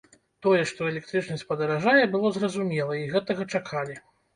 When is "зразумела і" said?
2.41-3.09